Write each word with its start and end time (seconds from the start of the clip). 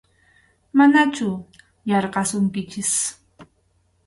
Manachu 0.77 1.29
yarqasunkichik. 1.89 2.93